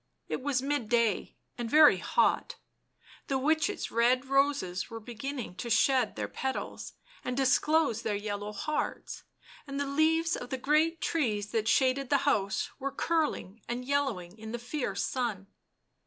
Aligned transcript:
It 0.27 0.41
was 0.41 0.63
midday 0.63 1.35
and 1.59 1.69
very 1.69 1.97
hot; 1.97 2.55
the 3.27 3.37
witch's 3.37 3.91
red 3.91 4.25
roses 4.25 4.89
were 4.89 4.99
beginning 4.99 5.53
to 5.57 5.69
shed 5.69 6.15
their 6.15 6.27
petals 6.27 6.93
and 7.23 7.37
dis 7.37 7.59
close 7.59 8.01
their 8.01 8.15
yellow 8.15 8.51
hearts, 8.51 9.21
and 9.67 9.79
the 9.79 9.85
leaves 9.85 10.35
of 10.35 10.49
the 10.49 10.57
great 10.57 11.01
trees 11.01 11.51
that 11.51 11.67
shaded 11.67 12.09
the 12.09 12.25
house 12.25 12.71
were 12.79 12.91
curling 12.91 13.61
and 13.69 13.85
yellowing 13.85 14.39
in 14.39 14.53
the 14.53 14.57
fierce 14.57 15.03
sun. 15.05 15.45